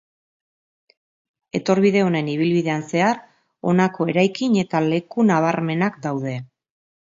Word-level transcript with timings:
Etorbide 1.59 2.01
honen 2.05 2.31
ibilbidean 2.35 2.85
zehar 2.95 3.19
honako 3.73 4.09
eraikin 4.15 4.57
eta 4.63 4.83
leku 4.87 5.27
nabarmenak 5.29 6.01
daude. 6.09 6.35